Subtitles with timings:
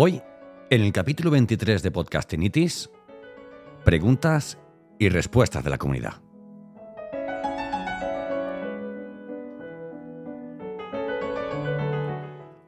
[0.00, 0.22] Hoy,
[0.70, 2.88] en el capítulo 23 de Podcastinitis,
[3.84, 4.56] preguntas
[4.96, 6.22] y respuestas de la comunidad.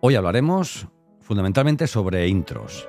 [0.01, 0.89] Hoy hablaremos
[1.21, 2.89] fundamentalmente sobre intros.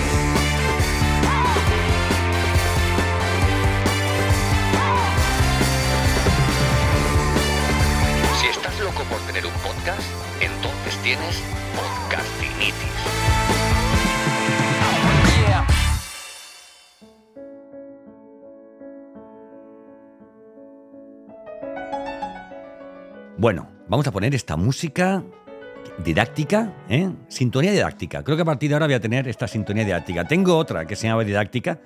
[9.33, 10.01] Tener un podcast,
[10.41, 11.41] entonces tienes
[11.73, 12.75] Podcastinitis.
[23.37, 25.23] Bueno, vamos a poner esta música
[26.03, 27.09] didáctica, ¿eh?
[27.29, 28.23] Sintonía didáctica.
[28.23, 30.27] Creo que a partir de ahora voy a tener esta sintonía didáctica.
[30.27, 31.79] Tengo otra que se llama didáctica,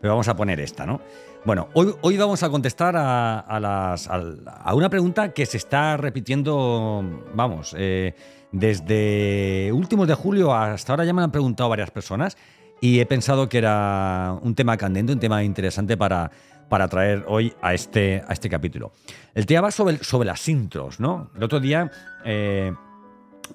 [0.00, 1.00] pero vamos a poner esta, ¿no?
[1.44, 5.96] Bueno, hoy, hoy vamos a contestar a, a las- a una pregunta que se está
[5.96, 8.14] repitiendo, vamos, eh,
[8.52, 12.36] desde últimos de julio hasta ahora ya me han preguntado varias personas
[12.80, 16.30] y he pensado que era un tema candente, un tema interesante para,
[16.68, 18.92] para traer hoy a este, a este capítulo.
[19.34, 21.30] El tema va sobre, sobre las intros, ¿no?
[21.36, 21.90] El otro día,
[22.24, 22.72] eh,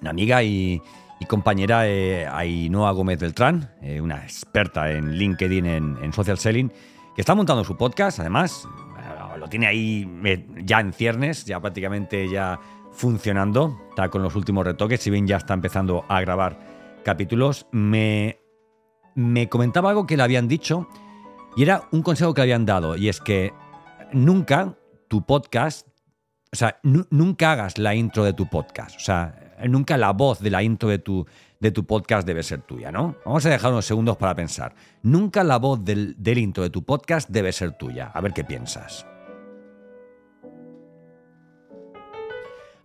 [0.00, 0.80] una amiga y,
[1.20, 6.70] y compañera, eh, Ainhoa Gómez Beltrán, eh, una experta en LinkedIn, en, en social selling,
[7.14, 8.66] que está montando su podcast, además,
[8.98, 12.58] eh, lo tiene ahí eh, ya en ciernes, ya prácticamente ya
[12.92, 16.58] funcionando, está con los últimos retoques, si bien ya está empezando a grabar
[17.04, 18.38] capítulos, me,
[19.14, 20.88] me comentaba algo que le habían dicho
[21.56, 23.52] y era un consejo que le habían dado, y es que
[24.12, 24.74] nunca
[25.08, 25.86] tu podcast,
[26.52, 30.40] o sea, nu- nunca hagas la intro de tu podcast, o sea, nunca la voz
[30.40, 31.26] de la intro de tu,
[31.60, 33.16] de tu podcast debe ser tuya, ¿no?
[33.24, 34.74] Vamos a dejar unos segundos para pensar.
[35.02, 38.10] Nunca la voz del, del intro de tu podcast debe ser tuya.
[38.14, 39.06] A ver qué piensas.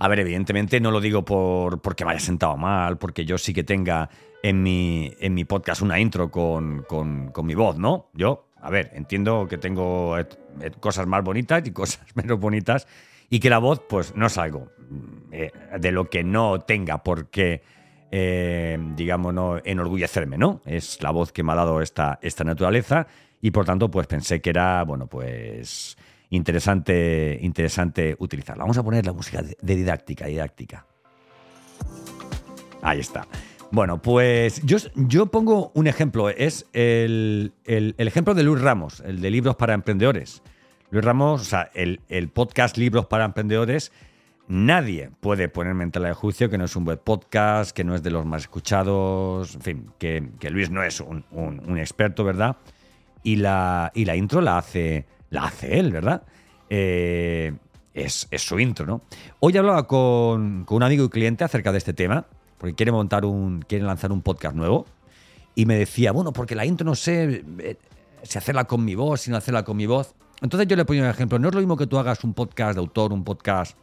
[0.01, 3.53] A ver, evidentemente no lo digo por, porque me haya sentado mal, porque yo sí
[3.53, 4.09] que tenga
[4.41, 8.09] en mi, en mi podcast una intro con, con- con mi voz, ¿no?
[8.13, 10.25] Yo, a ver, entiendo que tengo eh,
[10.61, 12.87] eh, cosas más bonitas y cosas menos bonitas
[13.29, 14.69] y que la voz, pues, no es algo
[15.31, 17.61] eh, de lo que no tenga por qué,
[18.11, 20.61] eh, digamos, no enorgullecerme, ¿no?
[20.65, 23.07] Es la voz que me ha dado esta, esta naturaleza
[23.41, 25.97] y por tanto, pues pensé que era, bueno, pues
[26.31, 28.63] interesante, interesante utilizarla.
[28.63, 30.85] Vamos a poner la música de, didáctica, didáctica.
[32.81, 33.27] Ahí está.
[33.71, 36.29] Bueno, pues yo, yo pongo un ejemplo.
[36.29, 40.41] Es el, el- el ejemplo de Luis Ramos, el de Libros para Emprendedores.
[40.91, 43.91] Luis Ramos, o sea, el, el podcast Libros para Emprendedores,
[44.49, 47.95] nadie puede ponerme en tela de juicio que no es un buen podcast, que no
[47.95, 52.57] es de los más escuchados, en fin, que, Luis no es un experto, ¿verdad?
[53.23, 56.23] Y la, y la intro la hace, la hace él, ¿verdad?
[56.69, 57.53] Eh,
[57.93, 59.01] es, es su intro, ¿no?
[59.39, 62.25] Hoy hablaba con, con un amigo y cliente acerca de este tema,
[62.57, 64.85] porque quiere montar un, quiere lanzar un podcast nuevo,
[65.53, 67.77] y me decía, bueno, porque la intro no sé eh,
[68.23, 70.15] si hacerla con mi voz, si no hacerla con mi voz.
[70.41, 72.75] Entonces yo le ponía un ejemplo, no es lo mismo que tú hagas un podcast
[72.75, 73.77] de autor, un podcast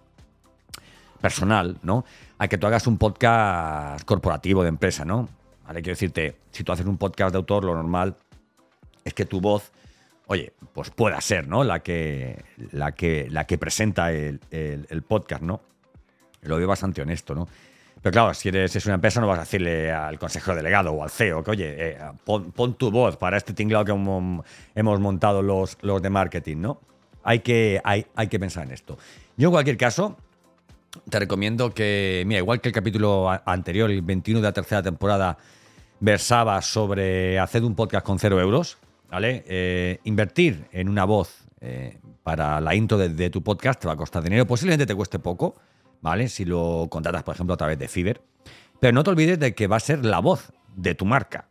[1.26, 2.04] personal, ¿no?
[2.38, 5.28] A que tú hagas un podcast corporativo de empresa, ¿no?
[5.66, 8.14] Vale, quiero decirte, si tú haces un podcast de autor, lo normal
[9.04, 9.72] es que tu voz,
[10.28, 11.64] oye, pues pueda ser, ¿no?
[11.64, 14.38] La que, la que, la que presenta el,
[15.08, 15.62] podcast, ¿no?
[16.42, 17.48] Lo veo bastante honesto, ¿no?
[18.00, 21.02] Pero claro, si eres es una empresa, no vas a decirle al consejero delegado o
[21.02, 24.44] al CEO que, oye, eh, pon, pon tu voz para este tinglado que hemos,
[24.76, 26.80] hemos montado los, los de marketing, ¿no?
[27.24, 28.96] Hay que, hay, hay que pensar en esto.
[29.36, 30.16] Yo, en cualquier caso,
[31.08, 35.38] te recomiendo que, mira, igual que el capítulo anterior, el 21 de la tercera temporada,
[36.00, 38.78] versaba sobre hacer un podcast con cero euros,
[39.08, 39.44] ¿vale?
[39.46, 43.96] Eh, invertir en una voz eh, para la intro de, tu podcast te va a
[43.96, 45.56] costar dinero, posiblemente te cueste poco,
[46.00, 46.28] ¿vale?
[46.28, 48.20] Si lo contratas, por ejemplo, a través de Fiverr.
[48.80, 51.48] Pero no te olvides de que va a ser la voz de tu marca,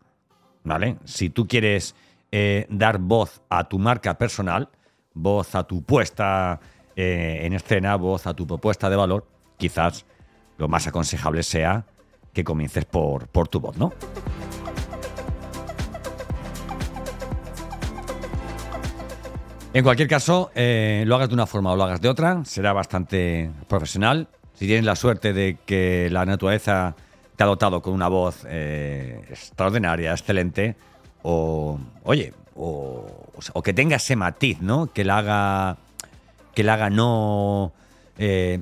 [0.63, 0.97] ¿vale?
[1.05, 1.95] Si tú quieres
[2.31, 4.69] eh, dar voz a tu marca personal,
[5.13, 6.59] voz a tu puesta
[6.97, 9.27] en escena, voz a tu propuesta de valor,
[9.57, 10.05] quizás
[10.57, 11.85] lo más aconsejable sea
[12.33, 13.93] que comiences por, por tu voz, ¿no?
[19.75, 22.71] En cualquier caso, eh, lo hagas de una forma o lo hagas de otra, será
[22.71, 24.29] bastante profesional.
[24.53, 26.95] Si tienes la suerte de que la naturaleza
[27.35, 30.77] te ha dotado con una voz eh, extraordinaria, excelente,
[31.23, 34.93] o, oye, o, que tenga ese matiz, ¿no?
[34.93, 35.77] Que la haga,
[36.53, 37.73] que la haga no,
[38.17, 38.59] eh,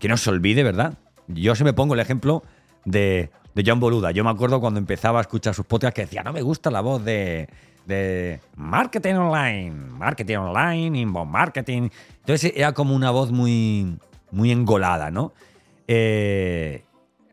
[0.00, 0.94] que no se olvide, ¿verdad?
[1.28, 2.42] Yo se me pongo el ejemplo
[2.84, 3.30] de,
[3.64, 4.10] John Boluda.
[4.10, 6.80] Yo me acuerdo cuando empezaba a escuchar sus podcasts que decía, no me gusta la
[6.80, 7.48] voz de
[8.56, 11.88] marketing online, marketing online, inbound marketing.
[12.20, 13.98] Entonces era como una voz muy,
[14.30, 15.32] muy engolada, ¿no?
[15.88, 16.84] Eh,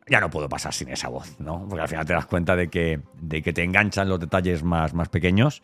[0.08, 1.66] ya no puedo pasar sin esa voz, ¿no?
[1.68, 4.94] Porque al final te das cuenta de que, de que te enganchan los detalles más,
[4.94, 5.64] más pequeños,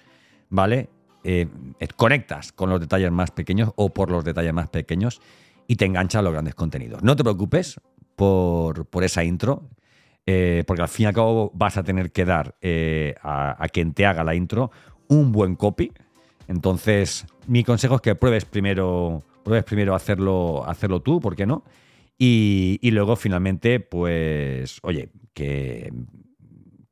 [0.50, 0.90] ¿vale?
[1.24, 1.48] Eh,
[1.98, 5.22] conectas con los detalles más pequeños o por los detalles más pequeños
[5.70, 7.04] y te enganchan los grandes contenidos.
[7.04, 7.80] No te preocupes
[8.16, 9.70] por, por esa intro.
[10.26, 13.94] Eh, porque al fin y al cabo vas a tener que dar eh, a, quien
[13.94, 14.72] te haga la intro
[15.08, 15.92] un buen copy.
[16.48, 21.64] Entonces, mi consejo es que pruebes primero, pruebes primero hacerlo, hacerlo tú, ¿por qué no?
[22.18, 25.94] Y, luego, finalmente, pues, oye, que,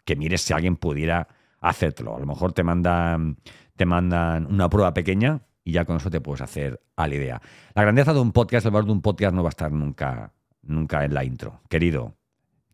[0.06, 1.28] que mires si alguien pudiera
[1.62, 2.16] hacértelo.
[2.16, 3.38] A lo mejor te mandan,
[3.76, 7.42] te mandan una prueba pequeña y ya con eso te puedes hacer a la idea.
[7.76, 10.32] La grandeza de un podcast, el valor de un podcast no va a estar nunca,
[10.62, 11.60] nunca en la intro.
[11.68, 12.16] Querido,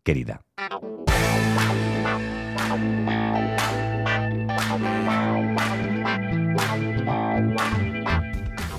[0.04, 0.42] querida.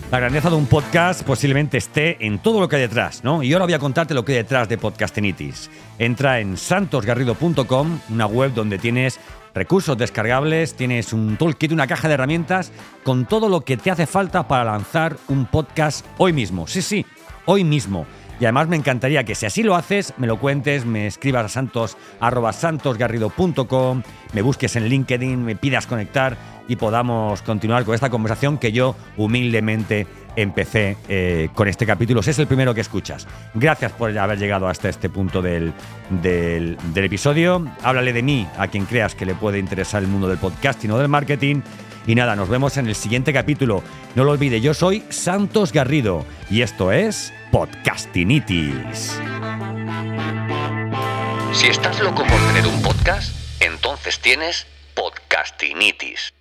[0.09, 3.43] La grandeza de un podcast posiblemente esté en todo lo que hay detrás, ¿no?
[3.43, 5.69] Y ahora voy a contarte lo que hay detrás de Podcastinitis.
[5.99, 9.19] Entra en santosgarrido.com, una web donde tienes
[9.55, 12.71] recursos descargables, tienes un toolkit, una caja de herramientas
[13.03, 16.67] con todo lo que te hace falta para lanzar un podcast hoy mismo.
[16.67, 17.05] Sí, sí,
[17.45, 18.05] hoy mismo.
[18.37, 21.49] Y además me encantaría que si así lo haces, me lo cuentes, me escribas a
[21.49, 21.97] santos,
[24.33, 26.37] me busques en LinkedIn, me pidas conectar
[26.67, 30.05] y podamos continuar con esta conversación que yo humildemente
[30.35, 32.21] empecé eh, con este capítulo.
[32.23, 33.27] Si es el primero que escuchas.
[33.53, 35.73] Gracias por haber llegado hasta este punto del,
[36.09, 37.65] del, del episodio.
[37.83, 40.97] Háblale de mí a quien creas que le puede interesar el mundo del podcasting o
[40.97, 41.61] del marketing.
[42.07, 43.81] Y nada, nos vemos en el siguiente capítulo.
[44.15, 49.19] No lo olvide, yo soy Santos Garrido y esto es Podcastinitis.
[51.51, 56.33] Si estás loco por tener un podcast, entonces tienes Podcastinitis.